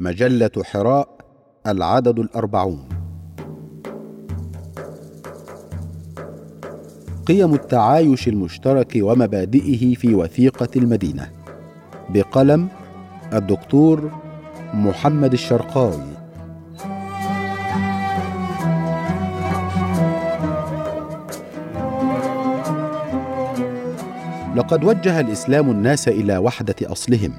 مجلة 0.00 0.50
حراء 0.64 1.08
العدد 1.66 2.18
الأربعون 2.18 2.88
قيم 7.26 7.54
التعايش 7.54 8.28
المشترك 8.28 8.92
ومبادئه 9.00 9.94
في 9.94 10.14
وثيقة 10.14 10.68
المدينة 10.76 11.28
بقلم 12.08 12.68
الدكتور 13.32 14.10
محمد 14.74 15.32
الشرقاوي 15.32 16.10
لقد 24.56 24.84
وجه 24.84 25.20
الإسلام 25.20 25.70
الناس 25.70 26.08
إلى 26.08 26.38
وحدة 26.38 26.76
أصلهم 26.82 27.32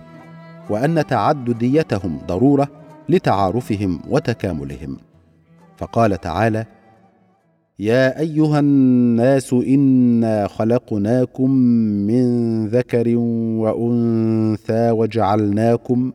وان 0.72 1.04
تعدديتهم 1.08 2.18
ضروره 2.28 2.68
لتعارفهم 3.10 4.00
وتكاملهم 4.10 4.98
فقال 5.78 6.22
تعالى 6.22 6.66
يا 7.80 8.20
ايها 8.20 8.60
الناس 8.60 9.54
انا 9.54 10.48
خلقناكم 10.48 11.52
من 12.08 12.24
ذكر 12.68 13.18
وانثى 13.62 14.92
وجعلناكم 14.92 16.12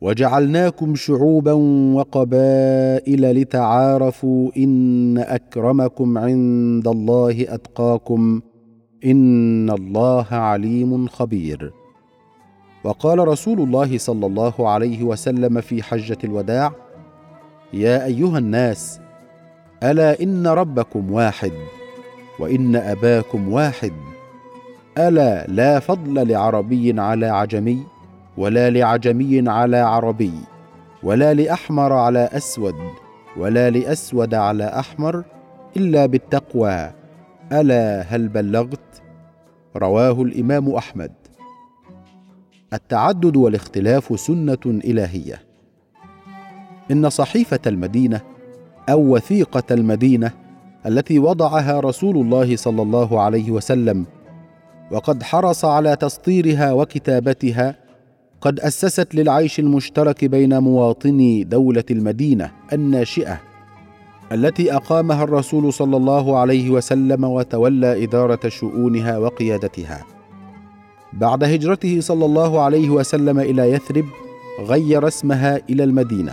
وجعلناكم 0.00 0.94
شعوبا 0.94 1.52
وقبائل 1.96 3.22
لتعارفوا 3.40 4.50
ان 4.56 5.18
اكرمكم 5.18 6.18
عند 6.18 6.88
الله 6.88 7.46
اتقاكم 7.54 8.40
ان 9.04 9.70
الله 9.70 10.26
عليم 10.30 11.06
خبير 11.06 11.72
وقال 12.84 13.18
رسول 13.28 13.60
الله 13.60 13.98
صلى 13.98 14.26
الله 14.26 14.68
عليه 14.70 15.02
وسلم 15.02 15.60
في 15.60 15.82
حجه 15.82 16.18
الوداع 16.24 16.72
يا 17.72 18.04
ايها 18.04 18.38
الناس 18.38 19.00
الا 19.82 20.22
ان 20.22 20.46
ربكم 20.46 21.12
واحد 21.12 21.52
وان 22.40 22.76
اباكم 22.76 23.52
واحد 23.52 23.92
الا 24.98 25.46
لا 25.48 25.78
فضل 25.78 26.28
لعربي 26.28 27.00
على 27.00 27.26
عجمي 27.26 27.82
ولا 28.36 28.70
لعجمي 28.70 29.50
على 29.50 29.76
عربي 29.76 30.32
ولا 31.02 31.34
لاحمر 31.34 31.92
على 31.92 32.28
اسود 32.32 32.74
ولا 33.36 33.70
لاسود 33.70 34.34
على 34.34 34.64
احمر 34.64 35.24
الا 35.76 36.06
بالتقوى 36.06 36.90
الا 37.52 38.02
هل 38.08 38.28
بلغت 38.28 39.02
رواه 39.76 40.22
الامام 40.22 40.74
احمد 40.74 41.12
التعدد 42.74 43.36
والاختلاف 43.36 44.20
سنه 44.20 44.58
الهيه 44.66 45.40
ان 46.90 47.10
صحيفه 47.10 47.58
المدينه 47.66 48.20
او 48.90 49.00
وثيقه 49.14 49.62
المدينه 49.70 50.30
التي 50.86 51.18
وضعها 51.18 51.80
رسول 51.80 52.16
الله 52.16 52.56
صلى 52.56 52.82
الله 52.82 53.20
عليه 53.20 53.50
وسلم 53.50 54.06
وقد 54.92 55.22
حرص 55.22 55.64
على 55.64 55.96
تسطيرها 55.96 56.72
وكتابتها 56.72 57.76
قد 58.40 58.60
اسست 58.60 59.14
للعيش 59.14 59.58
المشترك 59.60 60.24
بين 60.24 60.58
مواطني 60.58 61.44
دوله 61.44 61.84
المدينه 61.90 62.50
الناشئه 62.72 63.40
التي 64.32 64.74
اقامها 64.76 65.24
الرسول 65.24 65.72
صلى 65.72 65.96
الله 65.96 66.38
عليه 66.38 66.70
وسلم 66.70 67.24
وتولى 67.24 68.04
اداره 68.04 68.48
شؤونها 68.48 69.18
وقيادتها 69.18 70.04
بعد 71.20 71.44
هجرته 71.44 72.00
صلى 72.00 72.24
الله 72.24 72.60
عليه 72.60 72.90
وسلم 72.90 73.38
الى 73.38 73.70
يثرب 73.72 74.04
غير 74.60 75.08
اسمها 75.08 75.60
الى 75.70 75.84
المدينه 75.84 76.32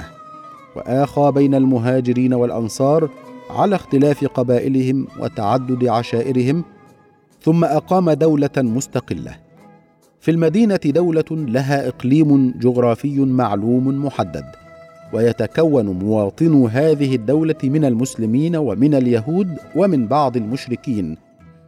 واخى 0.75 1.31
بين 1.35 1.55
المهاجرين 1.55 2.33
والانصار 2.33 3.09
على 3.49 3.75
اختلاف 3.75 4.25
قبائلهم 4.25 5.07
وتعدد 5.19 5.85
عشائرهم 5.87 6.63
ثم 7.41 7.63
اقام 7.65 8.11
دوله 8.11 8.49
مستقله 8.57 9.31
في 10.21 10.31
المدينه 10.31 10.79
دوله 10.85 11.25
لها 11.31 11.87
اقليم 11.87 12.53
جغرافي 12.59 13.19
معلوم 13.19 14.05
محدد 14.05 14.45
ويتكون 15.13 15.85
مواطنو 15.85 16.67
هذه 16.67 17.15
الدوله 17.15 17.55
من 17.63 17.85
المسلمين 17.85 18.55
ومن 18.55 18.95
اليهود 18.95 19.57
ومن 19.75 20.07
بعض 20.07 20.37
المشركين 20.37 21.15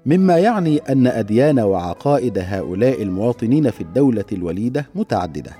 مما 0.05 0.37
يعني 0.37 0.77
ان 0.77 1.07
اديان 1.07 1.59
وعقائد 1.59 2.37
هؤلاء 2.37 3.03
المواطنين 3.03 3.71
في 3.71 3.81
الدوله 3.81 4.25
الوليده 4.31 4.85
متعدده 4.95 5.51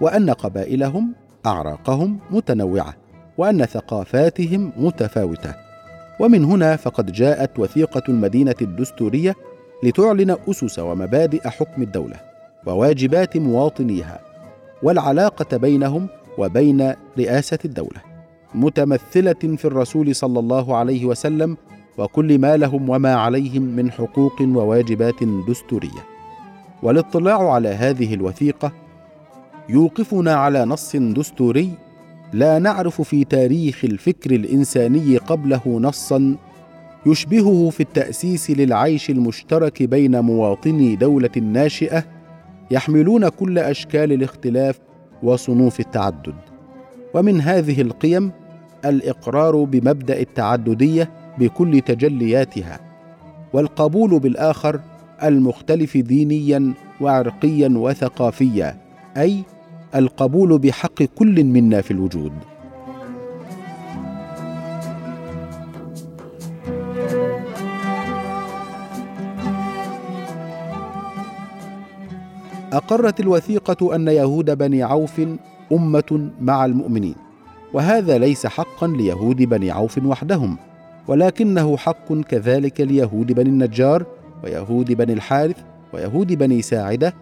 وان 0.00 0.30
قبائلهم 0.30 1.14
اعراقهم 1.46 2.18
متنوعه 2.30 2.94
وان 3.38 3.66
ثقافاتهم 3.66 4.72
متفاوته 4.76 5.54
ومن 6.20 6.44
هنا 6.44 6.76
فقد 6.76 7.12
جاءت 7.12 7.58
وثيقه 7.58 8.02
المدينه 8.08 8.54
الدستوريه 8.62 9.34
لتعلن 9.82 10.36
اسس 10.50 10.78
ومبادئ 10.78 11.48
حكم 11.48 11.82
الدوله 11.82 12.16
وواجبات 12.66 13.36
مواطنيها 13.36 14.20
والعلاقه 14.82 15.56
بينهم 15.56 16.06
وبين 16.38 16.92
رئاسه 17.18 17.58
الدوله 17.64 18.00
متمثله 18.54 19.56
في 19.56 19.64
الرسول 19.64 20.14
صلى 20.14 20.38
الله 20.40 20.76
عليه 20.76 21.04
وسلم 21.04 21.56
وكل 22.00 22.38
ما 22.38 22.56
لهم 22.56 22.88
وما 22.90 23.14
عليهم 23.14 23.62
من 23.62 23.90
حقوق 23.90 24.40
وواجبات 24.42 25.14
دستوريه 25.48 26.00
والاطلاع 26.82 27.50
على 27.50 27.68
هذه 27.68 28.14
الوثيقه 28.14 28.72
يوقفنا 29.68 30.34
على 30.34 30.64
نص 30.64 30.96
دستوري 30.96 31.70
لا 32.32 32.58
نعرف 32.58 33.00
في 33.02 33.24
تاريخ 33.24 33.84
الفكر 33.84 34.30
الانساني 34.30 35.16
قبله 35.16 35.60
نصا 35.66 36.36
يشبهه 37.06 37.70
في 37.70 37.80
التاسيس 37.82 38.50
للعيش 38.50 39.10
المشترك 39.10 39.82
بين 39.82 40.20
مواطني 40.20 40.96
دوله 40.96 41.30
ناشئه 41.42 42.04
يحملون 42.70 43.28
كل 43.28 43.58
اشكال 43.58 44.12
الاختلاف 44.12 44.78
وصنوف 45.22 45.80
التعدد 45.80 46.34
ومن 47.14 47.40
هذه 47.40 47.80
القيم 47.80 48.32
الاقرار 48.84 49.64
بمبدا 49.64 50.20
التعدديه 50.20 51.10
بكل 51.38 51.80
تجلياتها 51.80 52.80
والقبول 53.52 54.18
بالاخر 54.20 54.80
المختلف 55.24 55.96
دينيا 55.96 56.72
وعرقيا 57.00 57.68
وثقافيا 57.68 58.76
اي 59.16 59.42
القبول 59.94 60.58
بحق 60.58 61.02
كل 61.02 61.44
منا 61.44 61.80
في 61.80 61.90
الوجود 61.90 62.32
اقرت 72.72 73.20
الوثيقه 73.20 73.94
ان 73.94 74.08
يهود 74.08 74.58
بني 74.58 74.82
عوف 74.82 75.20
امه 75.72 76.30
مع 76.40 76.64
المؤمنين 76.64 77.14
وهذا 77.72 78.18
ليس 78.18 78.46
حقا 78.46 78.86
ليهود 78.86 79.36
بني 79.36 79.70
عوف 79.70 79.98
وحدهم 80.04 80.56
ولكنه 81.08 81.76
حق 81.76 82.12
كذلك 82.12 82.80
ليهود 82.80 83.32
بني 83.32 83.48
النجار 83.48 84.04
ويهود 84.44 84.92
بني 84.92 85.12
الحارث 85.12 85.56
ويهود 85.92 86.26
بني 86.32 86.62
ساعده 86.62 87.14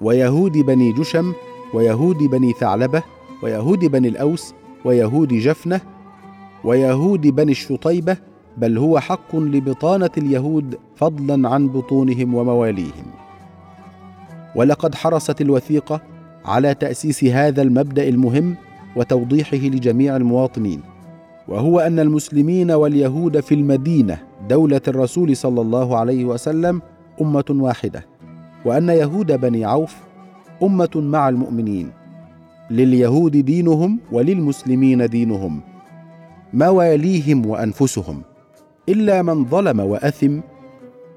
ويهود 0.00 0.52
بني 0.52 0.92
جشم 0.92 1.32
ويهود 1.74 2.16
بني 2.16 2.52
ثعلبه 2.52 3.02
ويهود 3.42 3.78
بني 3.78 4.08
الاوس 4.08 4.54
ويهود 4.84 5.28
جفنه 5.28 5.80
ويهود 6.64 7.20
بني 7.20 7.52
الشطيبه 7.52 8.16
بل 8.56 8.78
هو 8.78 8.98
حق 9.00 9.36
لبطانه 9.36 10.10
اليهود 10.18 10.78
فضلا 10.96 11.48
عن 11.48 11.68
بطونهم 11.68 12.34
ومواليهم 12.34 13.06
ولقد 14.54 14.94
حرصت 14.94 15.40
الوثيقه 15.40 16.02
على 16.44 16.74
تاسيس 16.74 17.24
هذا 17.24 17.62
المبدا 17.62 18.08
المهم 18.08 18.54
وتوضيحه 18.96 19.56
لجميع 19.56 20.16
المواطنين 20.16 20.80
وهو 21.48 21.80
ان 21.80 21.98
المسلمين 21.98 22.70
واليهود 22.70 23.40
في 23.40 23.54
المدينه 23.54 24.18
دوله 24.48 24.80
الرسول 24.88 25.36
صلى 25.36 25.60
الله 25.60 25.96
عليه 25.96 26.24
وسلم 26.24 26.82
امه 27.20 27.44
واحده 27.50 28.06
وان 28.64 28.88
يهود 28.88 29.32
بني 29.40 29.64
عوف 29.64 29.96
امه 30.62 30.90
مع 30.96 31.28
المؤمنين 31.28 31.90
لليهود 32.70 33.36
دينهم 33.36 33.98
وللمسلمين 34.12 35.06
دينهم 35.06 35.60
مواليهم 36.54 37.46
وانفسهم 37.46 38.22
الا 38.88 39.22
من 39.22 39.44
ظلم 39.44 39.80
واثم 39.80 40.40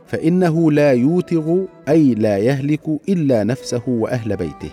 فانه 0.05 0.71
لا 0.71 0.91
يوتغ 0.91 1.57
اي 1.89 2.13
لا 2.13 2.37
يهلك 2.37 2.81
الا 3.09 3.43
نفسه 3.43 3.81
واهل 3.87 4.35
بيته 4.35 4.69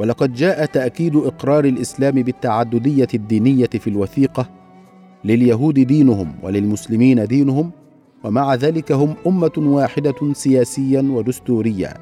ولقد 0.00 0.34
جاء 0.34 0.64
تاكيد 0.66 1.16
اقرار 1.16 1.64
الاسلام 1.64 2.14
بالتعدديه 2.14 3.08
الدينيه 3.14 3.66
في 3.66 3.90
الوثيقه 3.90 4.48
لليهود 5.24 5.74
دينهم 5.80 6.32
وللمسلمين 6.42 7.26
دينهم 7.26 7.70
ومع 8.24 8.54
ذلك 8.54 8.92
هم 8.92 9.14
امه 9.26 9.50
واحده 9.58 10.32
سياسيا 10.32 11.00
ودستوريا 11.02 11.94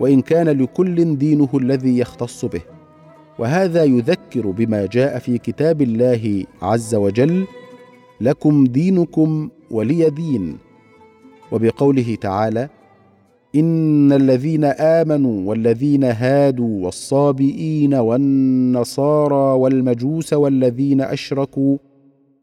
وان 0.00 0.20
كان 0.20 0.48
لكل 0.48 1.18
دينه 1.18 1.48
الذي 1.54 1.98
يختص 1.98 2.44
به 2.44 2.60
وهذا 3.38 3.84
يذكر 3.84 4.50
بما 4.50 4.86
جاء 4.86 5.18
في 5.18 5.38
كتاب 5.38 5.82
الله 5.82 6.44
عز 6.62 6.94
وجل 6.94 7.46
لكم 8.20 8.64
دينكم 8.64 9.48
ولي 9.70 10.10
دين 10.10 10.56
وبقوله 11.52 12.14
تعالى 12.14 12.68
ان 13.54 14.12
الذين 14.12 14.64
امنوا 14.64 15.48
والذين 15.48 16.04
هادوا 16.04 16.84
والصابئين 16.84 17.94
والنصارى 17.94 19.58
والمجوس 19.60 20.32
والذين 20.32 21.00
اشركوا 21.00 21.76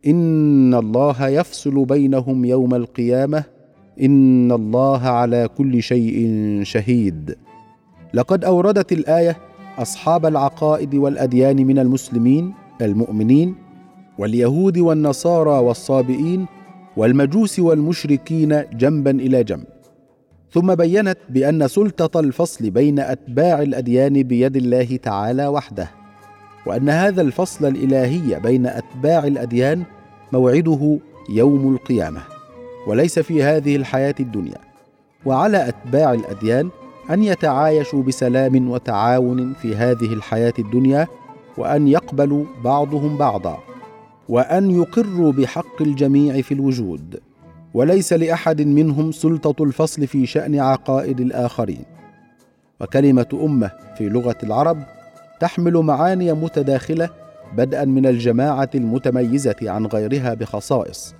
ان 0.07 0.73
الله 0.73 1.27
يفصل 1.27 1.85
بينهم 1.85 2.45
يوم 2.45 2.75
القيامه 2.75 3.43
ان 4.01 4.51
الله 4.51 4.99
على 5.01 5.49
كل 5.57 5.81
شيء 5.81 6.33
شهيد 6.63 7.35
لقد 8.13 8.45
اوردت 8.45 8.91
الايه 8.91 9.37
اصحاب 9.77 10.25
العقائد 10.25 10.95
والاديان 10.95 11.65
من 11.65 11.79
المسلمين 11.79 12.53
المؤمنين 12.81 13.55
واليهود 14.19 14.77
والنصارى 14.77 15.49
والصابئين 15.65 16.45
والمجوس 16.97 17.59
والمشركين 17.59 18.63
جنبا 18.77 19.11
الى 19.11 19.43
جنب 19.43 19.63
ثم 20.53 20.75
بينت 20.75 21.17
بان 21.29 21.67
سلطه 21.67 22.19
الفصل 22.19 22.69
بين 22.69 22.99
اتباع 22.99 23.61
الاديان 23.61 24.23
بيد 24.23 24.55
الله 24.57 24.95
تعالى 25.03 25.47
وحده 25.47 25.89
وان 26.65 26.89
هذا 26.89 27.21
الفصل 27.21 27.65
الالهي 27.67 28.39
بين 28.39 28.65
اتباع 28.67 29.27
الاديان 29.27 29.83
موعده 30.33 30.99
يوم 31.29 31.73
القيامه 31.75 32.21
وليس 32.87 33.19
في 33.19 33.43
هذه 33.43 33.75
الحياه 33.75 34.15
الدنيا 34.19 34.57
وعلى 35.25 35.67
اتباع 35.69 36.13
الاديان 36.13 36.69
ان 37.11 37.23
يتعايشوا 37.23 38.03
بسلام 38.03 38.69
وتعاون 38.69 39.53
في 39.53 39.75
هذه 39.75 40.13
الحياه 40.13 40.53
الدنيا 40.59 41.07
وان 41.57 41.87
يقبلوا 41.87 42.45
بعضهم 42.63 43.17
بعضا 43.17 43.59
وان 44.29 44.71
يقروا 44.81 45.31
بحق 45.31 45.81
الجميع 45.81 46.41
في 46.41 46.53
الوجود 46.53 47.19
وليس 47.77 48.13
لاحد 48.13 48.61
منهم 48.61 49.11
سلطه 49.11 49.63
الفصل 49.63 50.07
في 50.07 50.25
شان 50.25 50.59
عقائد 50.59 51.19
الاخرين 51.19 51.83
وكلمه 52.81 53.25
امه 53.33 53.71
في 53.97 54.09
لغه 54.09 54.35
العرب 54.43 54.83
تحمل 55.39 55.77
معاني 55.77 56.33
متداخله 56.33 57.09
بدءا 57.57 57.85
من 57.85 58.05
الجماعه 58.05 58.69
المتميزه 58.75 59.55
عن 59.61 59.85
غيرها 59.85 60.33
بخصائص 60.33 61.13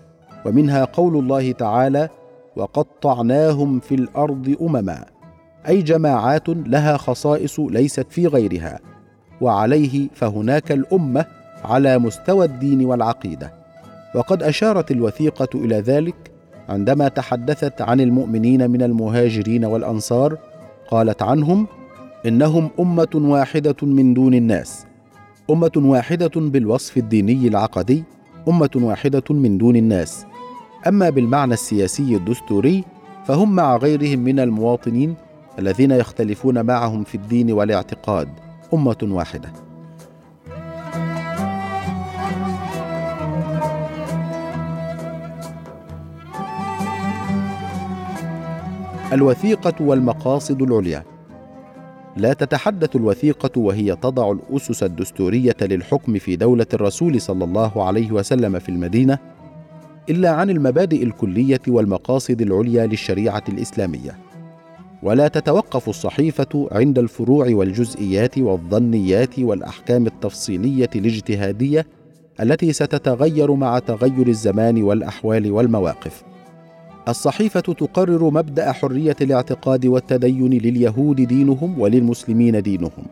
ومنها 0.45 0.83
قول 0.85 1.15
الله 1.17 1.51
تعالى 1.51 2.09
وقطعناهم 2.55 3.79
في 3.79 3.95
الارض 3.95 4.55
امما 4.61 5.05
اي 5.67 5.81
جماعات 5.81 6.49
لها 6.49 6.97
خصائص 6.97 7.59
ليست 7.59 8.05
في 8.09 8.27
غيرها 8.27 8.79
وعليه 9.41 10.07
فهناك 10.15 10.71
الامه 10.71 11.25
على 11.65 11.99
مستوى 11.99 12.45
الدين 12.45 12.85
والعقيده 12.85 13.53
وقد 14.15 14.43
اشارت 14.43 14.91
الوثيقه 14.91 15.47
الى 15.55 15.75
ذلك 15.75 16.31
عندما 16.69 17.07
تحدثت 17.07 17.81
عن 17.81 18.01
المؤمنين 18.01 18.71
من 18.71 18.81
المهاجرين 18.81 19.65
والانصار 19.65 20.37
قالت 20.91 21.23
عنهم 21.23 21.67
انهم 22.25 22.69
امه 22.79 23.07
واحده 23.15 23.75
من 23.81 24.13
دون 24.13 24.33
الناس 24.33 24.85
امه 25.49 25.71
واحده 25.75 26.31
بالوصف 26.35 26.97
الديني 26.97 27.47
العقدي 27.47 28.03
امه 28.47 28.69
واحده 28.75 29.23
من 29.29 29.57
دون 29.57 29.75
الناس 29.75 30.25
اما 30.87 31.09
بالمعنى 31.09 31.53
السياسي 31.53 32.15
الدستوري 32.15 32.83
فهم 33.25 33.55
مع 33.55 33.77
غيرهم 33.77 34.19
من 34.19 34.39
المواطنين 34.39 35.15
الذين 35.59 35.91
يختلفون 35.91 36.65
معهم 36.65 37.03
في 37.03 37.15
الدين 37.15 37.51
والاعتقاد 37.51 38.27
امه 38.73 38.97
واحده 39.03 39.51
الوثيقة 49.13 49.73
والمقاصد 49.79 50.61
العليا 50.61 51.03
لا 52.17 52.33
تتحدث 52.33 52.95
الوثيقة 52.95 53.59
وهي 53.61 53.95
تضع 53.95 54.31
الأسس 54.31 54.83
الدستورية 54.83 55.55
للحكم 55.61 56.17
في 56.17 56.35
دولة 56.35 56.65
الرسول 56.73 57.21
صلى 57.21 57.43
الله 57.43 57.83
عليه 57.83 58.11
وسلم 58.11 58.59
في 58.59 58.69
المدينة 58.69 59.17
إلا 60.09 60.29
عن 60.29 60.49
المبادئ 60.49 61.03
الكلية 61.03 61.59
والمقاصد 61.67 62.41
العليا 62.41 62.85
للشريعة 62.85 63.43
الإسلامية 63.49 64.17
ولا 65.03 65.27
تتوقف 65.27 65.89
الصحيفة 65.89 66.67
عند 66.71 66.99
الفروع 66.99 67.47
والجزئيات 67.49 68.37
والظنيات 68.37 69.39
والأحكام 69.39 70.05
التفصيلية 70.05 70.89
الاجتهادية 70.95 71.85
التي 72.41 72.73
ستتغير 72.73 73.51
مع 73.53 73.79
تغير 73.79 74.27
الزمان 74.27 74.83
والأحوال 74.83 75.51
والمواقف 75.51 76.23
الصحيفة 77.09 77.59
تقرر 77.59 78.23
مبدأ 78.29 78.71
حرية 78.71 79.15
الاعتقاد 79.21 79.85
والتدين 79.85 80.53
لليهود 80.53 81.15
دينهم 81.21 81.81
وللمسلمين 81.81 82.61
دينهم. 82.61 83.05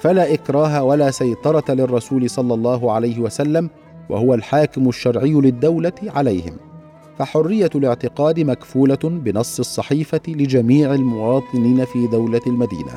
فلا 0.00 0.34
إكراه 0.34 0.82
ولا 0.82 1.10
سيطرة 1.10 1.64
للرسول 1.68 2.30
صلى 2.30 2.54
الله 2.54 2.92
عليه 2.92 3.20
وسلم 3.20 3.70
وهو 4.08 4.34
الحاكم 4.34 4.88
الشرعي 4.88 5.32
للدولة 5.32 5.92
عليهم. 6.02 6.56
فحرية 7.18 7.70
الاعتقاد 7.74 8.40
مكفولة 8.40 8.98
بنص 9.04 9.58
الصحيفة 9.58 10.20
لجميع 10.28 10.94
المواطنين 10.94 11.84
في 11.84 12.06
دولة 12.06 12.40
المدينة. 12.46 12.92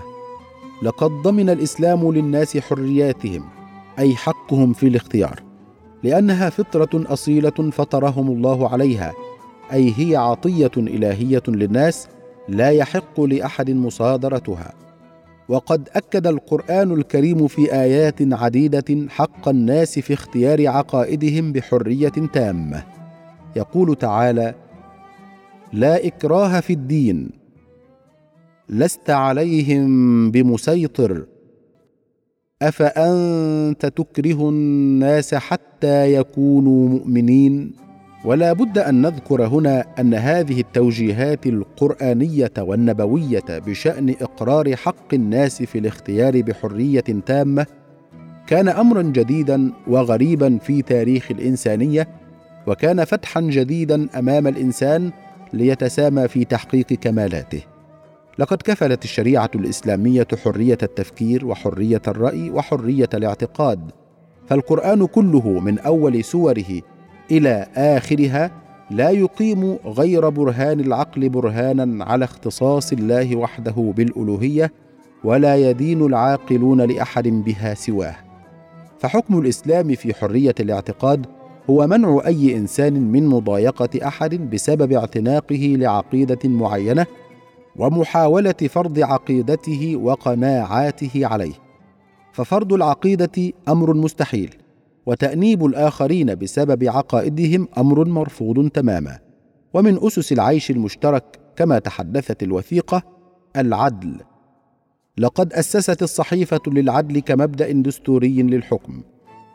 لقد 0.83 1.09
ضمن 1.23 1.49
الإسلام 1.49 2.11
للناس 2.11 2.57
حرياتهم، 2.57 3.43
أي 3.99 4.15
حقهم 4.15 4.73
في 4.73 4.87
الاختيار، 4.87 5.39
لأنها 6.03 6.49
فطرة 6.49 6.89
أصيلة 7.13 7.69
فطرهم 7.71 8.27
الله 8.31 8.69
عليها. 8.69 9.13
اي 9.73 9.93
هي 9.97 10.15
عطيه 10.15 10.71
الهيه 10.77 11.43
للناس 11.47 12.07
لا 12.49 12.69
يحق 12.69 13.21
لاحد 13.21 13.71
مصادرتها 13.71 14.73
وقد 15.49 15.89
اكد 15.95 16.27
القران 16.27 16.91
الكريم 16.91 17.47
في 17.47 17.73
ايات 17.73 18.15
عديده 18.33 19.05
حق 19.09 19.49
الناس 19.49 19.99
في 19.99 20.13
اختيار 20.13 20.67
عقائدهم 20.67 21.53
بحريه 21.53 22.09
تامه 22.33 22.83
يقول 23.55 23.95
تعالى 23.95 24.55
لا 25.73 26.07
اكراه 26.07 26.59
في 26.59 26.73
الدين 26.73 27.29
لست 28.69 29.09
عليهم 29.09 29.85
بمسيطر 30.31 31.25
افانت 32.61 33.85
تكره 33.85 34.49
الناس 34.49 35.35
حتى 35.35 36.13
يكونوا 36.15 36.89
مؤمنين 36.89 37.71
ولا 38.23 38.53
بد 38.53 38.77
ان 38.77 39.01
نذكر 39.01 39.45
هنا 39.47 39.85
ان 39.99 40.13
هذه 40.13 40.59
التوجيهات 40.59 41.45
القرانيه 41.45 42.51
والنبويه 42.59 43.43
بشان 43.49 44.15
اقرار 44.21 44.75
حق 44.75 45.13
الناس 45.13 45.63
في 45.63 45.77
الاختيار 45.77 46.41
بحريه 46.41 46.99
تامه 46.99 47.65
كان 48.47 48.67
امرا 48.67 49.01
جديدا 49.01 49.71
وغريبا 49.87 50.57
في 50.57 50.81
تاريخ 50.81 51.31
الانسانيه 51.31 52.07
وكان 52.67 53.05
فتحا 53.05 53.41
جديدا 53.41 54.19
امام 54.19 54.47
الانسان 54.47 55.11
ليتسامى 55.53 56.27
في 56.27 56.45
تحقيق 56.45 56.85
كمالاته 56.85 57.61
لقد 58.39 58.61
كفلت 58.61 59.03
الشريعه 59.03 59.51
الاسلاميه 59.55 60.27
حريه 60.43 60.77
التفكير 60.83 61.45
وحريه 61.45 62.01
الراي 62.07 62.49
وحريه 62.51 63.09
الاعتقاد 63.13 63.79
فالقران 64.47 65.05
كله 65.07 65.59
من 65.59 65.79
اول 65.79 66.23
سوره 66.23 66.81
الى 67.31 67.65
اخرها 67.75 68.51
لا 68.91 69.09
يقيم 69.09 69.77
غير 69.85 70.29
برهان 70.29 70.79
العقل 70.79 71.29
برهانا 71.29 72.05
على 72.05 72.25
اختصاص 72.25 72.91
الله 72.93 73.35
وحده 73.35 73.93
بالالوهيه 73.97 74.71
ولا 75.23 75.55
يدين 75.55 76.01
العاقلون 76.05 76.81
لاحد 76.81 77.27
بها 77.27 77.73
سواه 77.73 78.15
فحكم 78.99 79.39
الاسلام 79.39 79.95
في 79.95 80.13
حريه 80.13 80.55
الاعتقاد 80.59 81.25
هو 81.69 81.87
منع 81.87 82.21
اي 82.25 82.57
انسان 82.57 82.93
من 83.11 83.27
مضايقه 83.27 84.07
احد 84.07 84.35
بسبب 84.35 84.91
اعتناقه 84.91 85.75
لعقيده 85.79 86.39
معينه 86.49 87.05
ومحاوله 87.75 88.51
فرض 88.69 88.99
عقيدته 88.99 89.95
وقناعاته 89.95 91.25
عليه 91.27 91.53
ففرض 92.33 92.73
العقيده 92.73 93.53
امر 93.67 93.93
مستحيل 93.93 94.55
وتأنيب 95.09 95.65
الآخرين 95.65 96.35
بسبب 96.35 96.83
عقائدهم 96.83 97.67
أمر 97.77 98.07
مرفوض 98.07 98.67
تماما 98.69 99.19
ومن 99.73 99.97
أسس 100.03 100.31
العيش 100.31 100.71
المشترك 100.71 101.23
كما 101.55 101.79
تحدثت 101.79 102.43
الوثيقة 102.43 103.01
العدل 103.55 104.17
لقد 105.17 105.53
أسست 105.53 106.03
الصحيفة 106.03 106.59
للعدل 106.67 107.19
كمبدأ 107.19 107.71
دستوري 107.71 108.43
للحكم 108.43 109.01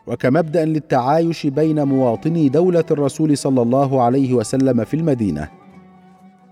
وكمبدأ 0.07 0.65
للتعايش 0.65 1.47
بين 1.47 1.83
مواطني 1.83 2.49
دولة 2.49 2.85
الرسول 2.91 3.37
صلى 3.37 3.61
الله 3.61 4.01
عليه 4.01 4.33
وسلم 4.33 4.83
في 4.85 4.93
المدينة 4.93 5.47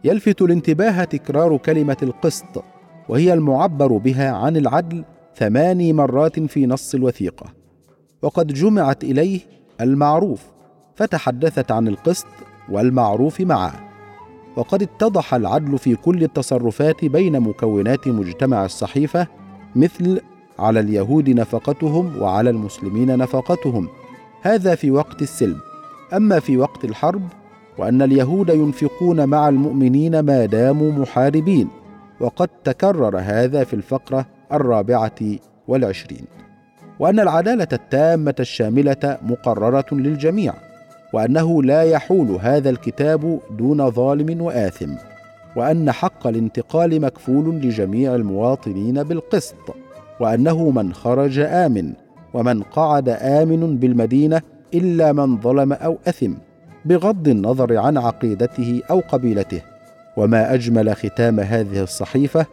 يلفت 0.03 0.41
الانتباه 0.41 1.03
تكرار 1.03 1.57
كلمة 1.57 1.97
القسط 2.03 2.63
وهي 3.09 3.33
المعبر 3.33 3.97
بها 3.97 4.31
عن 4.31 4.57
العدل 4.57 5.03
ثماني 5.35 5.93
مرات 5.93 6.39
في 6.39 6.65
نص 6.65 6.95
الوثيقه 6.95 7.62
وقد 8.23 8.47
جمعت 8.53 9.03
اليه 9.03 9.39
المعروف 9.81 10.41
فتحدثت 10.95 11.71
عن 11.71 11.87
القسط 11.87 12.25
والمعروف 12.69 13.41
معه 13.41 13.89
وقد 14.55 14.81
اتضح 14.83 15.33
العدل 15.33 15.77
في 15.77 15.95
كل 15.95 16.23
التصرفات 16.23 17.05
بين 17.05 17.39
مكونات 17.39 18.07
مجتمع 18.07 18.65
الصحيفه 18.65 19.27
مثل 19.75 20.19
على 20.59 20.79
اليهود 20.79 21.29
نفقتهم 21.29 22.21
وعلى 22.21 22.49
المسلمين 22.49 23.17
نفقتهم 23.17 23.89
هذا 24.41 24.75
في 24.75 24.91
وقت 24.91 25.21
السلم 25.21 25.57
اما 26.13 26.39
في 26.39 26.57
وقت 26.57 26.85
الحرب 26.85 27.21
وان 27.77 28.01
اليهود 28.01 28.49
ينفقون 28.49 29.25
مع 29.27 29.49
المؤمنين 29.49 30.19
ما 30.19 30.45
داموا 30.45 30.91
محاربين 30.91 31.67
وقد 32.19 32.49
تكرر 32.63 33.17
هذا 33.19 33.63
في 33.63 33.73
الفقره 33.73 34.25
الرابعه 34.53 35.11
والعشرين 35.67 36.25
وان 36.99 37.19
العداله 37.19 37.67
التامه 37.73 38.35
الشامله 38.39 39.17
مقرره 39.21 39.85
للجميع 39.91 40.53
وانه 41.13 41.63
لا 41.63 41.83
يحول 41.83 42.39
هذا 42.41 42.69
الكتاب 42.69 43.39
دون 43.57 43.91
ظالم 43.91 44.41
واثم 44.41 44.89
وان 45.55 45.91
حق 45.91 46.27
الانتقال 46.27 47.01
مكفول 47.01 47.55
لجميع 47.55 48.15
المواطنين 48.15 49.03
بالقسط 49.03 49.75
وانه 50.19 50.69
من 50.69 50.93
خرج 50.93 51.39
امن 51.39 51.93
ومن 52.33 52.63
قعد 52.63 53.09
امن 53.09 53.77
بالمدينه 53.77 54.41
الا 54.73 55.13
من 55.13 55.41
ظلم 55.41 55.73
او 55.73 55.97
اثم 56.07 56.31
بغض 56.85 57.27
النظر 57.27 57.77
عن 57.77 57.97
عقيدته 57.97 58.81
او 58.91 59.03
قبيلته 59.09 59.61
وما 60.17 60.53
اجمل 60.53 60.95
ختام 60.95 61.39
هذه 61.39 61.83
الصحيفه 61.83 62.45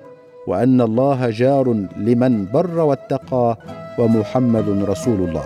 وان 0.50 0.80
الله 0.80 1.30
جار 1.30 1.86
لمن 1.96 2.44
بر 2.52 2.78
واتقى 2.80 3.58
ومحمد 3.98 4.68
رسول 4.88 5.28
الله 5.28 5.44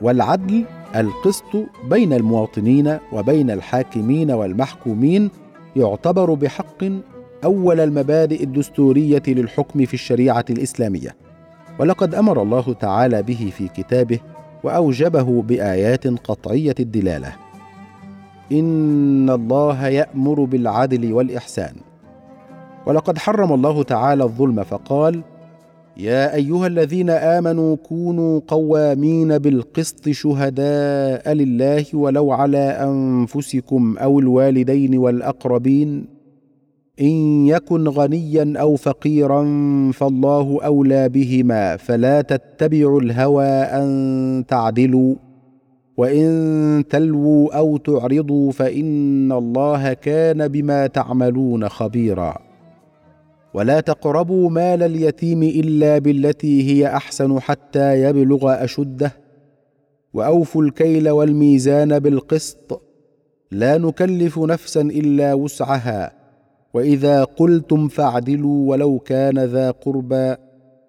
والعدل 0.00 0.64
القسط 0.96 1.42
بين 1.90 2.12
المواطنين 2.12 2.98
وبين 3.12 3.50
الحاكمين 3.50 4.30
والمحكومين 4.30 5.30
يعتبر 5.76 6.34
بحق 6.34 6.84
اول 7.44 7.80
المبادئ 7.80 8.42
الدستوريه 8.42 9.22
للحكم 9.28 9.84
في 9.84 9.94
الشريعه 9.94 10.44
الاسلاميه 10.50 11.16
ولقد 11.78 12.14
امر 12.14 12.42
الله 12.42 12.72
تعالى 12.72 13.22
به 13.22 13.52
في 13.58 13.68
كتابه 13.68 14.18
واوجبه 14.64 15.42
بايات 15.42 16.06
قطعيه 16.06 16.74
الدلاله 16.80 17.32
ان 18.52 19.30
الله 19.30 19.86
يامر 19.88 20.44
بالعدل 20.44 21.12
والاحسان 21.12 21.74
ولقد 22.86 23.18
حرم 23.18 23.52
الله 23.52 23.82
تعالى 23.82 24.24
الظلم 24.24 24.64
فقال 24.64 25.22
يا 25.96 26.34
ايها 26.34 26.66
الذين 26.66 27.10
امنوا 27.10 27.76
كونوا 27.76 28.40
قوامين 28.48 29.38
بالقسط 29.38 30.08
شهداء 30.08 31.32
لله 31.32 31.84
ولو 31.94 32.32
على 32.32 32.58
انفسكم 32.68 33.96
او 33.98 34.20
الوالدين 34.20 34.98
والاقربين 34.98 36.06
ان 37.00 37.46
يكن 37.46 37.88
غنيا 37.88 38.52
او 38.60 38.76
فقيرا 38.76 39.42
فالله 39.94 40.58
اولى 40.64 41.08
بهما 41.08 41.76
فلا 41.76 42.20
تتبعوا 42.20 43.00
الهوى 43.00 43.46
ان 43.48 44.44
تعدلوا 44.48 45.14
وان 45.96 46.84
تلووا 46.90 47.58
او 47.58 47.76
تعرضوا 47.76 48.52
فان 48.52 49.32
الله 49.32 49.92
كان 49.92 50.48
بما 50.48 50.86
تعملون 50.86 51.68
خبيرا 51.68 52.34
ولا 53.54 53.80
تقربوا 53.80 54.50
مال 54.50 54.82
اليتيم 54.82 55.42
الا 55.42 55.98
بالتي 55.98 56.68
هي 56.70 56.86
احسن 56.96 57.40
حتى 57.40 58.02
يبلغ 58.02 58.64
اشده 58.64 59.12
واوفوا 60.14 60.62
الكيل 60.62 61.08
والميزان 61.10 61.98
بالقسط 61.98 62.82
لا 63.50 63.78
نكلف 63.78 64.38
نفسا 64.38 64.80
الا 64.80 65.34
وسعها 65.34 66.21
واذا 66.74 67.24
قلتم 67.24 67.88
فاعدلوا 67.88 68.70
ولو 68.70 68.98
كان 68.98 69.38
ذا 69.38 69.70
قربى 69.70 70.34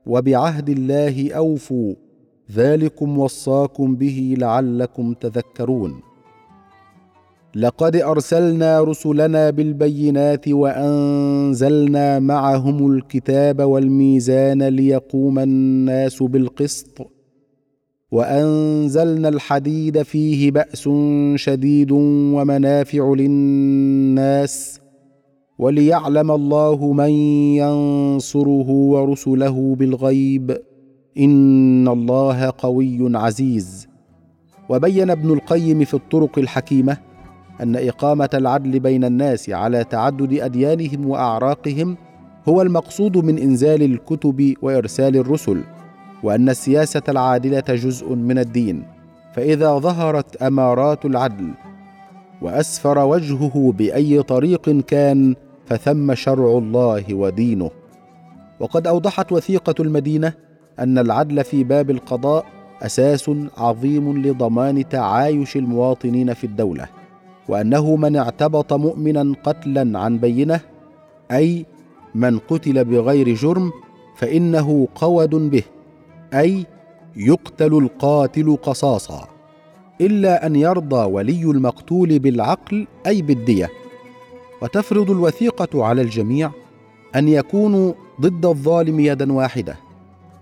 وبعهد 0.06 0.70
الله 0.70 1.32
اوفوا 1.34 1.94
ذلكم 2.56 3.18
وصاكم 3.18 3.96
به 3.96 4.36
لعلكم 4.38 5.14
تذكرون 5.14 5.94
لقد 7.56 7.96
ارسلنا 7.96 8.82
رسلنا 8.82 9.50
بالبينات 9.50 10.48
وانزلنا 10.48 12.20
معهم 12.20 12.92
الكتاب 12.94 13.62
والميزان 13.62 14.64
ليقوم 14.64 15.40
الناس 15.40 16.24
بالقسط 16.24 16.98
وانزلنا 18.12 19.30
الحديد 19.30 20.02
فيه 20.02 20.52
باس 20.52 20.90
شديد 21.40 21.92
ومنافع 21.92 23.14
للناس 23.18 24.80
وليعلم 25.64 26.32
الله 26.32 26.94
من 26.94 27.10
ينصره 27.60 28.66
ورسله 28.70 29.76
بالغيب 29.80 30.58
ان 31.18 31.88
الله 31.88 32.54
قوي 32.58 33.18
عزيز 33.18 33.88
وبين 34.70 35.10
ابن 35.10 35.34
القيم 35.34 35.84
في 35.86 35.94
الطرق 35.94 36.40
الحكيمه 36.40 36.98
ان 37.62 37.76
اقامه 37.76 38.30
العدل 38.34 38.80
بين 38.80 39.04
الناس 39.06 39.50
على 39.50 39.84
تعدد 39.84 40.34
اديانهم 40.34 41.08
واعراقهم 41.10 41.98
هو 42.50 42.62
المقصود 42.62 43.18
من 43.18 43.38
انزال 43.38 43.84
الكتب 43.84 44.54
وارسال 44.62 45.16
الرسل 45.18 45.62
وان 46.24 46.50
السياسه 46.50 47.02
العادله 47.10 47.64
جزء 47.70 48.16
من 48.16 48.40
الدين 48.40 48.84
فاذا 49.34 49.78
ظهرت 49.78 50.36
امارات 50.36 51.06
العدل 51.06 51.52
واسفر 52.42 52.98
وجهه 53.00 53.72
باي 53.78 54.22
طريق 54.24 54.70
كان 54.80 55.36
فثم 55.66 56.14
شرع 56.16 56.58
الله 56.58 57.14
ودينه 57.14 57.72
وقد 58.60 58.88
اوضحت 58.88 59.32
وثيقه 59.32 59.76
المدينه 59.80 60.34
ان 60.80 60.98
العدل 60.98 61.44
في 61.44 61.64
باب 61.64 61.90
القضاء 61.90 62.46
اساس 62.82 63.32
عظيم 63.58 64.22
لضمان 64.28 64.90
تعايش 64.90 65.56
المواطنين 65.58 66.34
في 66.34 66.44
الدوله 66.44 66.86
وانه 67.48 67.96
من 67.96 68.16
اعتبط 68.16 68.74
مؤمنا 68.74 69.36
قتلا 69.44 70.00
عن 70.00 70.18
بينه 70.18 70.60
اي 71.32 71.66
من 72.16 72.38
قتل 72.40 72.86
بغير 72.86 73.34
جرم 73.34 73.72
فانه 74.16 74.88
قود 74.96 75.36
به 75.36 75.64
اي 76.34 76.66
يقتل 77.16 77.78
القاتل 77.78 78.58
قصاصا 78.64 79.28
الا 80.02 80.46
ان 80.46 80.56
يرضى 80.56 81.12
ولي 81.12 81.42
المقتول 81.44 82.20
بالعقل 82.20 82.88
اي 83.08 83.22
بالديه 83.22 83.70
وتفرض 84.64 85.12
الوثيقه 85.12 85.86
على 85.86 86.02
الجميع 86.02 86.52
ان 87.16 87.28
يكونوا 87.28 87.94
ضد 88.22 88.46
الظالم 88.46 89.00
يدا 89.00 89.34
واحده 89.34 89.76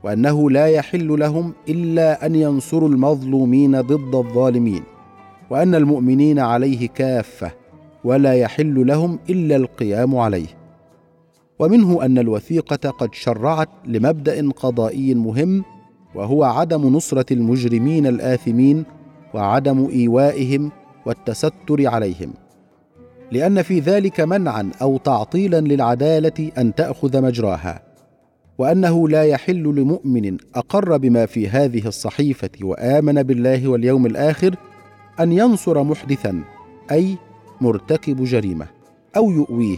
وانه 0.04 0.50
لا 0.52 0.68
يحل 0.68 1.20
لهم 1.20 1.54
الا 1.70 2.26
ان 2.26 2.36
ينصروا 2.36 2.90
المظلومين 2.90 3.82
ضد 3.82 4.16
الظالمين 4.16 4.84
وان 5.50 5.76
المؤمنين 5.76 6.40
عليه 6.40 6.88
كافه 6.88 7.52
ولا 8.04 8.34
يحل 8.34 8.88
لهم 8.88 9.20
الا 9.30 9.56
القيام 9.56 10.18
عليه 10.18 10.48
ومنه 11.60 12.06
ان 12.06 12.18
الوثيقه 12.18 12.90
قد 12.90 13.14
شرعت 13.14 13.70
لمبدا 13.86 14.50
قضائي 14.52 15.14
مهم 15.14 15.64
وهو 16.16 16.44
عدم 16.44 16.88
نصره 16.94 17.26
المجرمين 17.32 18.08
الاثمين 18.08 18.84
وعدم 19.34 19.90
ايوائهم 19.90 20.72
والتستر 21.06 21.88
عليهم 21.88 22.34
لان 23.32 23.62
في 23.62 23.80
ذلك 23.80 24.22
منعا 24.22 24.70
او 24.82 24.98
تعطيلا 24.98 25.62
للعداله 25.62 26.52
ان 26.58 26.76
تاخذ 26.76 27.22
مجراها 27.22 27.82
وانه 28.58 29.10
لا 29.10 29.24
يحل 29.24 29.64
لمؤمن 29.64 30.38
اقر 30.56 30.98
بما 30.98 31.26
في 31.26 31.48
هذه 31.50 31.88
الصحيفه 31.88 32.50
وامن 32.64 33.24
بالله 33.24 33.68
واليوم 33.68 34.06
الاخر 34.06 34.56
ان 35.20 35.32
ينصر 35.32 35.84
محدثا 35.84 36.44
اي 36.92 37.18
مرتكب 37.62 38.24
جريمه 38.24 38.68
او 39.18 39.32
يؤويه 39.32 39.78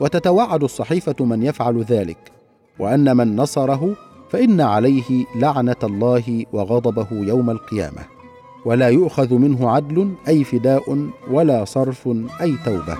وتتوعد 0.00 0.62
الصحيفه 0.64 1.24
من 1.24 1.42
يفعل 1.42 1.82
ذلك 1.82 2.32
وان 2.78 3.16
من 3.16 3.36
نصره 3.36 3.96
فان 4.30 4.60
عليه 4.60 5.24
لعنه 5.36 5.76
الله 5.84 6.44
وغضبه 6.52 7.06
يوم 7.12 7.50
القيامه 7.50 8.02
ولا 8.64 8.88
يؤخذ 8.88 9.34
منه 9.34 9.70
عدل 9.70 10.12
اي 10.28 10.44
فداء 10.44 11.08
ولا 11.30 11.64
صرف 11.64 12.08
اي 12.40 12.54
توبه 12.64 12.96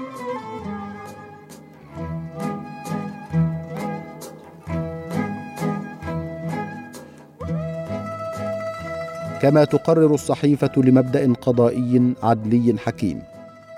كما 9.43 9.65
تقرر 9.65 10.15
الصحيفه 10.15 10.73
لمبدا 10.83 11.33
قضائي 11.35 12.15
عدلي 12.23 12.79
حكيم 12.79 13.23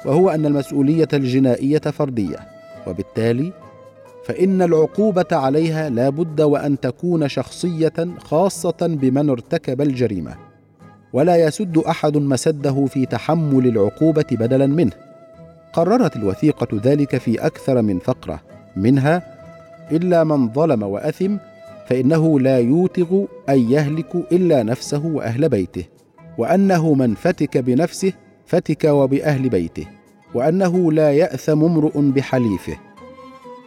وهو 0.07 0.31
ان 0.31 0.47
المسؤوليه 0.47 1.09
الجنائيه 1.13 1.79
فرديه 1.79 2.37
وبالتالي 2.87 3.53
فان 4.27 4.63
العقوبه 4.63 5.25
عليها 5.33 5.91
لا 5.91 6.09
بد 6.09 6.41
وان 6.41 6.81
تكون 6.81 7.29
شخصيه 7.29 7.93
خاصه 8.19 8.77
بمن 8.83 9.31
ارتكب 9.31 9.81
الجريمه 9.81 10.35
ولا 11.15 11.37
يسد 11.37 11.79
احد 11.79 12.17
مسده 12.17 12.87
في 12.87 13.07
تحمل 13.07 13.67
العقوبه 13.67 14.25
بدلا 14.33 14.67
منه 14.67 14.91
قررت 15.73 16.17
الوثيقه 16.17 16.67
ذلك 16.85 17.17
في 17.17 17.47
اكثر 17.47 17.83
من 17.83 17.99
فقره 17.99 18.41
منها 18.77 19.23
الا 19.93 20.25
من 20.25 20.53
ظلم 20.53 20.83
واثم 20.83 21.37
فانه 21.89 22.41
لا 22.41 22.59
يوتغ 22.59 23.25
ان 23.49 23.59
يهلك 23.71 24.15
الا 24.33 24.63
نفسه 24.63 25.07
واهل 25.07 25.49
بيته 25.49 25.85
وانه 26.39 26.95
من 26.95 27.15
فتك 27.15 27.59
بنفسه 27.59 28.13
فتك 28.47 28.85
وباهل 28.85 29.49
بيته 29.49 29.87
وانه 30.35 30.93
لا 30.93 31.13
ياثم 31.13 31.65
امرؤ 31.65 32.01
بحليفه 32.01 32.77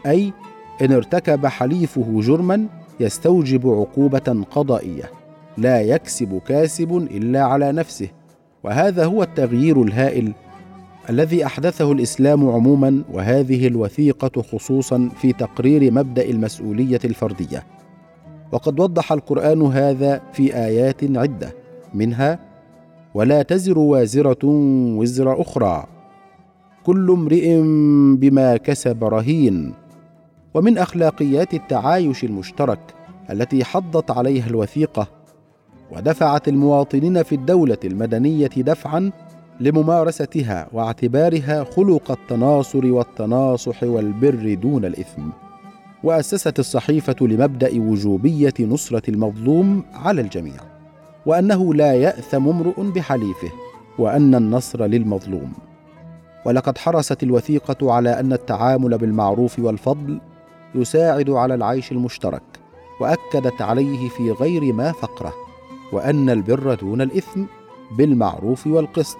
اي 0.06 0.34
ان 0.82 0.92
ارتكب 0.92 1.46
حليفه 1.46 2.22
جرما 2.24 2.66
يستوجب 3.00 3.70
عقوبه 3.70 4.46
قضائيه 4.52 5.12
لا 5.58 5.82
يكسب 5.82 6.42
كاسب 6.48 6.98
الا 6.98 7.42
على 7.44 7.72
نفسه 7.72 8.08
وهذا 8.64 9.06
هو 9.06 9.24
التغيير 9.24 9.82
الهائل 9.82 10.34
الذي 11.10 11.46
احدثه 11.46 11.92
الاسلام 11.92 12.50
عموما 12.50 13.04
وهذه 13.14 13.68
الوثيقه 13.68 14.42
خصوصا 14.42 15.10
في 15.16 15.34
تقرير 15.34 15.92
مبدا 15.94 16.26
المسؤوليه 16.30 17.00
الفرديه 17.06 17.64
وقد 18.52 18.80
وضح 18.80 19.12
القران 19.12 19.62
هذا 19.62 20.22
في 20.34 20.56
ايات 20.56 21.18
عده 21.18 21.54
منها 21.94 22.40
ولا 23.14 23.42
تزر 23.42 23.80
وازره 23.80 24.46
وزر 24.98 25.42
اخرى 25.42 25.84
كل 26.86 27.12
امرئ 27.12 27.58
بما 28.20 28.58
كسب 28.58 29.04
رهين 29.04 29.74
ومن 30.54 30.78
اخلاقيات 30.78 31.54
التعايش 31.54 32.24
المشترك 32.24 32.80
التي 33.32 33.64
حضت 33.64 34.12
عليها 34.12 34.48
الوثيقه 34.48 35.17
ودفعت 35.92 36.48
المواطنين 36.48 37.24
في 37.24 37.36
الدولة 37.36 37.78
المدنية 37.86 38.48
دفعا 38.48 39.12
لممارستها 39.60 40.68
واعتبارها 40.74 41.64
خلق 41.64 42.12
التناصر 42.12 42.86
والتناصح 42.86 43.84
والبر 43.84 44.58
دون 44.62 44.86
الإثم. 44.86 45.22
وأسست 46.04 46.60
الصحيفة 46.60 47.16
لمبدأ 47.28 47.70
وجوبية 47.82 48.54
نصرة 48.60 49.02
المظلوم 49.10 49.84
على 49.94 50.22
الجميع، 50.22 50.60
وأنه 51.26 51.74
لا 51.74 51.94
يأثم 51.94 52.50
امرؤ 52.50 52.82
بحليفه، 52.82 53.50
وأن 54.00 54.36
النصر 54.36 54.86
للمظلوم. 54.86 55.52
ولقد 56.46 56.78
حرصت 56.78 57.24
الوثيقة 57.24 57.92
على 57.92 58.20
أن 58.20 58.34
التعامل 58.34 58.98
بالمعروف 58.98 59.60
والفضل 59.60 60.22
يساعد 60.76 61.30
على 61.30 61.56
العيش 61.56 61.92
المشترك، 61.92 62.44
وأكدت 63.02 63.62
عليه 63.62 64.10
في 64.10 64.32
غير 64.32 64.62
ما 64.74 64.92
فقره. 64.92 65.34
وأن 65.92 66.30
البر 66.30 66.74
دون 66.74 67.02
الإثم 67.02 67.42
بالمعروف 67.98 68.68
والقسط 68.68 69.18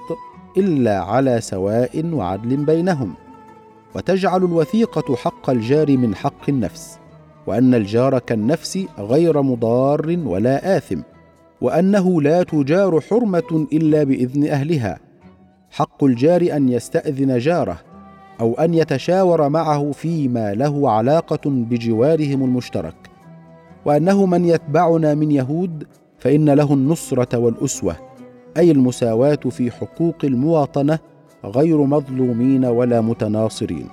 إلا 0.58 1.00
على 1.00 1.42
سواء 1.42 2.06
وعدل 2.14 2.58
بينهم 2.66 3.14
وتجعل 3.96 4.44
الوثيقة 4.44 5.16
حق 5.16 5.50
الجار 5.50 5.98
من 5.98 6.16
حق 6.16 6.50
النفس 6.50 7.00
وأن 7.48 7.76
الجار 7.76 8.20
كالنفس 8.20 8.80
غير 9.00 9.42
مضار 9.42 10.18
ولا 10.26 10.78
آثم 10.78 11.00
وأنه 11.62 12.22
لا 12.22 12.44
تجار 12.44 13.02
حرمة 13.02 13.68
إلا 13.74 14.04
بإذن 14.04 14.48
أهلها 14.48 15.00
حق 15.72 16.04
الجار 16.04 16.42
أن 16.42 16.70
يستأذن 16.70 17.38
جاره 17.38 17.82
أو 18.40 18.54
أن 18.54 18.74
يتشاور 18.74 19.50
معه 19.50 19.92
فيما 19.92 20.54
له 20.54 20.92
علاقة 20.92 21.40
بجوارهم 21.50 22.44
المشترك 22.44 22.96
وأنه 23.86 24.26
من 24.26 24.46
يتبعنا 24.46 25.14
من 25.16 25.32
يهود 25.32 25.84
فان 26.20 26.50
له 26.50 26.74
النصره 26.74 27.38
والاسوه 27.38 27.96
اي 28.58 28.72
المساواه 28.72 29.36
في 29.36 29.72
حقوق 29.72 30.16
المواطنه 30.24 31.00
غير 31.46 31.82
مظلومين 31.82 32.66
ولا 32.66 33.02
متناصرين 33.02 33.88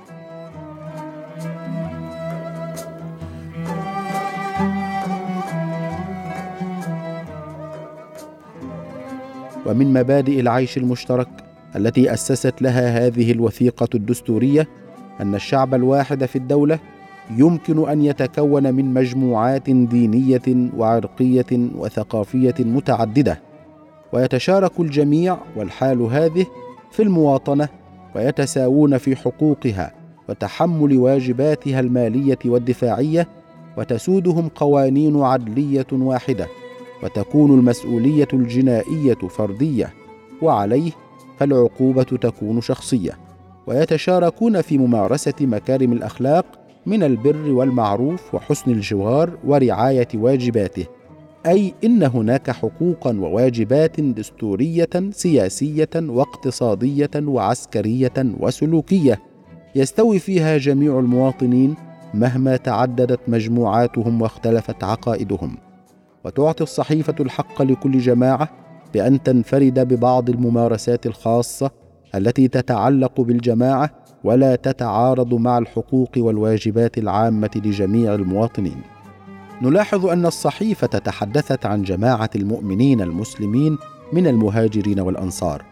ومن 9.67 9.93
مبادئ 9.93 10.41
العيش 10.41 10.77
المشترك 10.79 11.29
التي 11.77 12.13
اسست 12.15 12.55
لها 12.63 13.07
هذه 13.07 13.33
الوثيقه 13.33 13.89
الدستوريه 13.95 14.69
ان 15.21 15.35
الشعب 15.35 15.75
الواحد 15.75 16.25
في 16.25 16.37
الدوله 16.37 16.79
يمكن 17.31 17.89
ان 17.89 18.03
يتكون 18.05 18.75
من 18.75 18.95
مجموعات 18.95 19.71
دينيه 19.71 20.71
وعرقيه 20.77 21.47
وثقافيه 21.79 22.55
متعدده 22.61 23.41
ويتشارك 24.13 24.81
الجميع 24.81 25.37
والحال 25.57 26.03
هذه 26.03 26.47
في 26.91 27.03
المواطنه 27.03 27.69
ويتساوون 28.17 28.99
في 28.99 29.17
حقوقها 29.17 29.93
وتحمل 30.29 30.97
واجباتها 30.99 31.81
الماليه 31.81 32.39
والدفاعيه 32.47 33.29
وتسودهم 33.79 34.49
قوانين 34.49 35.23
عدليه 35.23 35.87
واحده 35.93 36.47
وتكون 37.03 37.59
المسؤوليه 37.59 38.29
الجنائيه 38.33 39.15
فرديه 39.15 39.93
وعليه 40.43 40.91
فالعقوبه 41.39 42.03
تكون 42.03 42.61
شخصيه 42.61 43.11
ويتشاركون 43.67 44.61
في 44.61 44.79
ممارسه 44.79 45.35
مكارم 45.41 45.93
الاخلاق 45.93 46.64
من 46.87 47.03
البر 47.03 47.51
والمعروف 47.53 48.35
وحسن 48.35 48.71
الجوار 48.71 49.31
ورعايه 49.45 50.09
واجباته 50.15 50.87
اي 51.47 51.75
ان 51.85 52.03
هناك 52.03 52.51
حقوقا 52.51 53.17
وواجبات 53.21 54.01
دستوريه 54.01 54.89
سياسيه 55.11 55.89
واقتصاديه 55.97 57.11
وعسكريه 57.23 58.13
وسلوكيه 58.41 59.21
يستوي 59.75 60.19
فيها 60.19 60.57
جميع 60.59 60.99
المواطنين 60.99 61.75
مهما 62.15 62.57
تعددت 62.57 63.21
مجموعاتهم 63.29 64.23
واختلفت 64.23 64.85
عقائدهم 64.85 65.57
وتعطي 66.25 66.63
الصحيفه 66.65 67.15
الحق 67.21 67.63
لكل 67.63 67.99
جماعه 67.99 68.49
بان 68.95 69.23
تنفرد 69.23 69.79
ببعض 69.95 70.31
الممارسات 70.31 71.07
الخاصه 71.07 71.71
التي 72.15 72.49
تتعلق 72.49 73.21
بالجماعه 73.21 74.04
ولا 74.25 74.57
تتعارض 74.57 75.35
مع 75.35 75.59
الحقوق 75.59 76.11
والواجبات 76.17 76.99
العامه 76.99 77.51
لجميع 77.65 78.15
المواطنين 78.15 78.81
نلاحظ 79.63 80.07
ان 80.07 80.27
الصحيفه 80.27 80.87
تحدثت 80.87 81.67
عن 81.67 81.83
جماعه 81.83 82.31
المؤمنين 82.37 83.01
المسلمين 83.01 83.79
من 84.13 84.27
المهاجرين 84.27 85.01
والانصار 85.01 85.63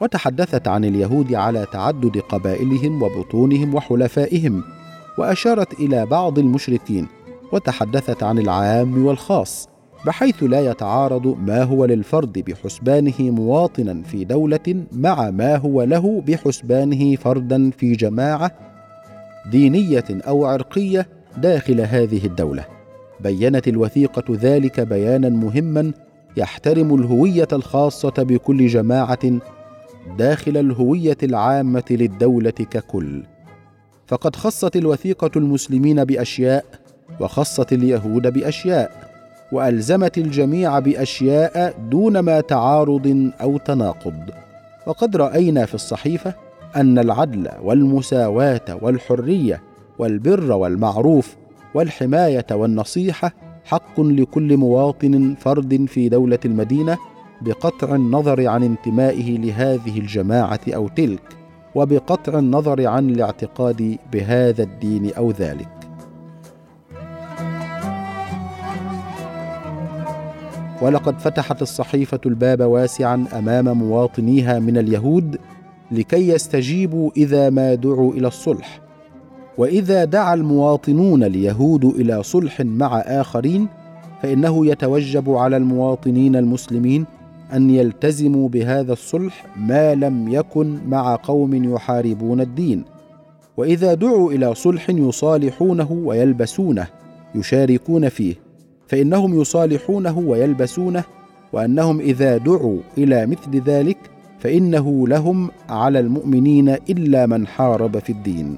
وتحدثت 0.00 0.68
عن 0.68 0.84
اليهود 0.84 1.34
على 1.34 1.66
تعدد 1.72 2.18
قبائلهم 2.18 3.02
وبطونهم 3.02 3.74
وحلفائهم 3.74 4.62
واشارت 5.18 5.72
الى 5.80 6.06
بعض 6.06 6.38
المشركين 6.38 7.06
وتحدثت 7.52 8.22
عن 8.22 8.38
العام 8.38 9.06
والخاص 9.06 9.68
بحيث 10.06 10.42
لا 10.42 10.60
يتعارض 10.60 11.36
ما 11.46 11.62
هو 11.62 11.84
للفرد 11.84 12.38
بحسبانه 12.38 13.12
مواطنا 13.20 14.02
في 14.02 14.24
دوله 14.24 14.84
مع 14.92 15.30
ما 15.30 15.56
هو 15.56 15.82
له 15.82 16.22
بحسبانه 16.26 17.16
فردا 17.16 17.70
في 17.70 17.92
جماعه 17.92 18.50
دينيه 19.50 20.04
او 20.10 20.44
عرقيه 20.46 21.08
داخل 21.36 21.80
هذه 21.80 22.26
الدوله 22.26 22.64
بينت 23.20 23.68
الوثيقه 23.68 24.24
ذلك 24.30 24.80
بيانا 24.80 25.28
مهما 25.28 25.92
يحترم 26.36 26.94
الهويه 26.94 27.48
الخاصه 27.52 28.12
بكل 28.18 28.66
جماعه 28.66 29.38
داخل 30.18 30.56
الهويه 30.56 31.16
العامه 31.22 31.82
للدوله 31.90 32.50
ككل 32.50 33.22
فقد 34.06 34.36
خصت 34.36 34.76
الوثيقه 34.76 35.30
المسلمين 35.36 36.04
باشياء 36.04 36.64
وخصت 37.20 37.72
اليهود 37.72 38.26
باشياء 38.26 39.07
والزمت 39.52 40.18
الجميع 40.18 40.78
باشياء 40.78 41.74
دون 41.90 42.18
ما 42.18 42.40
تعارض 42.40 43.30
او 43.42 43.58
تناقض 43.58 44.30
وقد 44.86 45.16
راينا 45.16 45.66
في 45.66 45.74
الصحيفه 45.74 46.34
ان 46.76 46.98
العدل 46.98 47.48
والمساواه 47.62 48.76
والحريه 48.82 49.62
والبر 49.98 50.52
والمعروف 50.52 51.36
والحمايه 51.74 52.46
والنصيحه 52.52 53.32
حق 53.64 54.00
لكل 54.00 54.56
مواطن 54.56 55.34
فرد 55.40 55.84
في 55.88 56.08
دوله 56.08 56.38
المدينه 56.44 56.98
بقطع 57.40 57.94
النظر 57.94 58.46
عن 58.48 58.62
انتمائه 58.62 59.38
لهذه 59.38 59.98
الجماعه 59.98 60.60
او 60.74 60.88
تلك 60.88 61.22
وبقطع 61.74 62.38
النظر 62.38 62.86
عن 62.86 63.10
الاعتقاد 63.10 63.96
بهذا 64.12 64.62
الدين 64.62 65.10
او 65.18 65.30
ذلك 65.30 65.77
ولقد 70.82 71.18
فتحت 71.18 71.62
الصحيفه 71.62 72.20
الباب 72.26 72.60
واسعا 72.62 73.24
امام 73.38 73.78
مواطنيها 73.78 74.58
من 74.58 74.78
اليهود 74.78 75.36
لكي 75.92 76.28
يستجيبوا 76.28 77.10
اذا 77.16 77.50
ما 77.50 77.74
دعوا 77.74 78.12
الى 78.12 78.28
الصلح 78.28 78.80
واذا 79.58 80.04
دعا 80.04 80.34
المواطنون 80.34 81.24
اليهود 81.24 81.84
الى 81.84 82.22
صلح 82.22 82.60
مع 82.60 82.98
اخرين 82.98 83.68
فانه 84.22 84.66
يتوجب 84.66 85.30
على 85.30 85.56
المواطنين 85.56 86.36
المسلمين 86.36 87.06
ان 87.52 87.70
يلتزموا 87.70 88.48
بهذا 88.48 88.92
الصلح 88.92 89.46
ما 89.56 89.94
لم 89.94 90.28
يكن 90.28 90.78
مع 90.88 91.14
قوم 91.22 91.74
يحاربون 91.74 92.40
الدين 92.40 92.84
واذا 93.56 93.94
دعوا 93.94 94.32
الى 94.32 94.54
صلح 94.54 94.90
يصالحونه 94.90 95.92
ويلبسونه 95.92 96.86
يشاركون 97.34 98.08
فيه 98.08 98.34
فإنهم 98.88 99.40
يصالحونه 99.40 100.18
ويلبسونه 100.18 101.04
وأنهم 101.52 102.00
إذا 102.00 102.36
دعوا 102.36 102.78
إلى 102.98 103.26
مثل 103.26 103.60
ذلك 103.62 103.96
فإنه 104.40 105.08
لهم 105.08 105.50
على 105.68 106.00
المؤمنين 106.00 106.68
إلا 106.68 107.26
من 107.26 107.46
حارب 107.46 107.98
في 107.98 108.10
الدين 108.10 108.56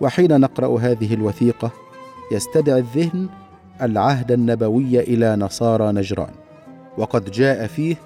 وحين 0.00 0.40
نقرأ 0.40 0.78
هذه 0.80 1.14
الوثيقة 1.14 1.70
يستدعي 2.32 2.78
الذهن 2.78 3.28
العهد 3.82 4.32
النبوي 4.32 5.00
إلى 5.00 5.36
نصارى 5.36 5.92
نجران 5.92 6.32
وقد 6.98 7.30
جاء 7.30 7.66
فيه 7.66 7.96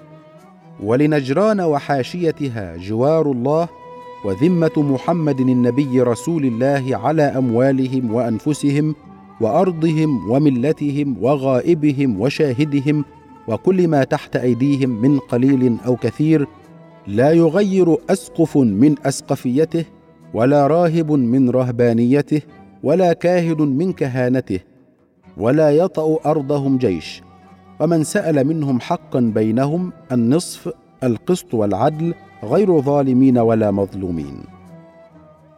ولنجران 0.83 1.61
وحاشيتها 1.61 2.77
جوار 2.77 3.31
الله 3.31 3.67
وذمه 4.25 4.71
محمد 4.77 5.39
النبي 5.39 6.01
رسول 6.01 6.45
الله 6.45 6.97
على 7.03 7.23
اموالهم 7.23 8.13
وانفسهم 8.13 8.95
وارضهم 9.41 10.31
وملتهم 10.31 11.15
وغائبهم 11.21 12.21
وشاهدهم 12.21 13.05
وكل 13.47 13.87
ما 13.87 14.03
تحت 14.03 14.35
ايديهم 14.35 14.89
من 14.89 15.19
قليل 15.19 15.77
او 15.85 15.95
كثير 15.95 16.47
لا 17.07 17.31
يغير 17.31 17.97
اسقف 18.09 18.57
من 18.57 18.95
اسقفيته 19.05 19.85
ولا 20.33 20.67
راهب 20.67 21.11
من 21.11 21.49
رهبانيته 21.49 22.41
ولا 22.83 23.13
كاهن 23.13 23.61
من 23.61 23.93
كهانته 23.93 24.59
ولا 25.37 25.71
يطا 25.71 26.17
ارضهم 26.25 26.77
جيش 26.77 27.21
ومن 27.79 28.03
سال 28.03 28.47
منهم 28.47 28.79
حقا 28.79 29.19
بينهم 29.19 29.93
النصف 30.11 30.69
القسط 31.03 31.53
والعدل 31.53 32.13
غير 32.43 32.81
ظالمين 32.81 33.37
ولا 33.37 33.71
مظلومين 33.71 34.41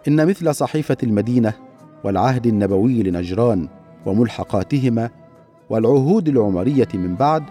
ان 0.08 0.28
مثل 0.28 0.56
صحيفه 0.56 0.98
المدينه 1.04 1.54
والعهد 2.04 2.48
النبوي 2.48 3.04
لنجران 3.04 3.68
وملحقاتهما 4.06 5.10
والعهود 5.70 6.28
العمريه 6.28 6.88
من 6.94 7.16
بعد 7.16 7.44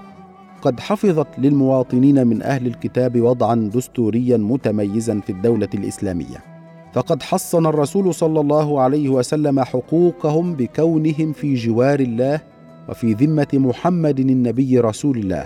قد 0.63 0.81
حفظت 0.81 1.27
للمواطنين 1.39 2.27
من 2.27 2.43
اهل 2.43 2.67
الكتاب 2.67 3.21
وضعا 3.21 3.71
دستوريا 3.75 4.37
متميزا 4.37 5.21
في 5.21 5.33
الدوله 5.33 5.69
الاسلاميه 5.75 6.45
فقد 6.93 7.23
حصن 7.23 7.67
الرسول 7.67 8.15
صلى 8.15 8.41
الله 8.41 8.81
عليه 8.81 9.09
وسلم 9.09 9.61
حقوقهم 9.61 10.55
بكونهم 10.55 11.33
في 11.33 11.55
جوار 11.55 12.01
الله 12.01 12.41
وفي 12.89 13.13
ذمه 13.15 13.49
محمد 13.55 14.21
النبي 14.21 14.79
رسول 14.81 15.19
الله 15.19 15.45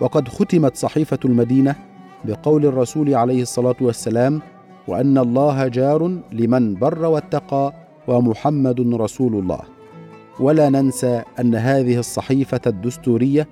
وقد 0.00 0.28
ختمت 0.28 0.76
صحيفه 0.76 1.18
المدينه 1.24 1.74
بقول 2.24 2.66
الرسول 2.66 3.14
عليه 3.14 3.42
الصلاه 3.42 3.76
والسلام 3.80 4.40
وان 4.88 5.18
الله 5.18 5.68
جار 5.68 6.18
لمن 6.32 6.74
بر 6.74 7.04
واتقى 7.06 7.72
ومحمد 8.08 8.80
رسول 8.94 9.34
الله 9.34 9.60
ولا 10.40 10.68
ننسى 10.68 11.22
ان 11.40 11.54
هذه 11.54 11.98
الصحيفه 11.98 12.60
الدستوريه 12.66 13.48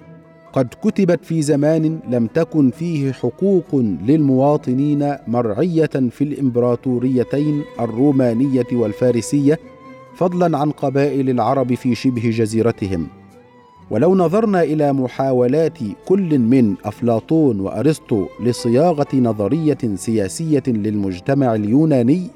قد 0.52 0.68
كتبت 0.84 1.24
في 1.24 1.42
زمان 1.42 1.98
لم 2.11 2.26
تكن 2.26 2.70
فيه 2.70 3.12
حقوق 3.12 3.76
للمواطنين 4.06 5.16
مرعيه 5.26 5.87
في 6.11 6.24
الامبراطوريتين 6.24 7.62
الرومانيه 7.80 8.66
والفارسيه 8.72 9.58
فضلا 10.16 10.58
عن 10.58 10.70
قبائل 10.70 11.30
العرب 11.30 11.74
في 11.74 11.94
شبه 11.94 12.30
جزيرتهم 12.30 13.06
ولو 13.90 14.14
نظرنا 14.14 14.62
الى 14.62 14.92
محاولات 14.92 15.78
كل 16.08 16.38
من 16.38 16.74
افلاطون 16.84 17.61
وارسطو 17.61 18.26
لصياغه 18.40 19.06
نظريه 19.16 19.78
سياسيه 19.96 20.62
للمجتمع 20.66 21.54
اليوناني 21.54 22.30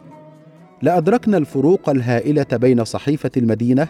لادركنا 0.83 1.37
الفروق 1.37 1.89
الهائله 1.91 2.47
بين 2.53 2.85
صحيفه 2.85 3.31
المدينه 3.37 3.89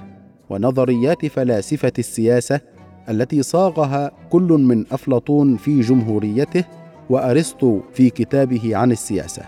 ونظريات 0.50 1.26
فلاسفه 1.26 1.92
السياسه 1.98 2.60
التي 3.08 3.42
صاغها 3.42 4.10
كل 4.30 4.48
من 4.52 4.84
افلاطون 4.92 5.56
في 5.56 5.80
جمهوريته 5.80 6.64
وارسطو 7.10 7.80
في 7.92 8.10
كتابه 8.10 8.76
عن 8.76 8.92
السياسه 8.92 9.42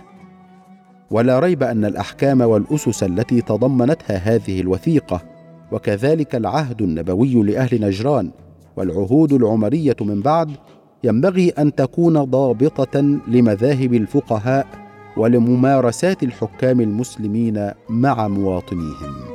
ولا 1.11 1.39
ريب 1.39 1.63
ان 1.63 1.85
الاحكام 1.85 2.41
والاسس 2.41 3.03
التي 3.03 3.41
تضمنتها 3.41 4.17
هذه 4.17 4.61
الوثيقه 4.61 5.23
وكذلك 5.73 6.35
العهد 6.35 6.83
النبوي 6.83 7.43
لاهل 7.43 7.81
نجران 7.83 8.31
والعهود 8.77 9.33
العمريه 9.33 9.97
من 10.01 10.21
بعد 10.21 10.51
ينبغي 11.05 11.49
ان 11.49 11.75
تكون 11.75 12.23
ضابطه 12.25 13.01
لمذاهب 13.29 13.95
الفقهاء 13.95 14.84
ولممارسات 15.17 16.23
الحكام 16.23 16.81
المسلمين 16.81 17.71
مع 17.89 18.29
مواطنيهم 18.29 19.34